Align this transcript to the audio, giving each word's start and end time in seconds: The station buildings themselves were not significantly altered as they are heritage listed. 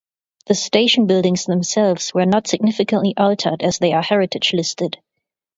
The 0.47 0.55
station 0.55 1.05
buildings 1.05 1.45
themselves 1.45 2.11
were 2.11 2.25
not 2.25 2.47
significantly 2.47 3.13
altered 3.17 3.61
as 3.61 3.77
they 3.77 3.93
are 3.93 4.01
heritage 4.01 4.51
listed. 4.51 4.97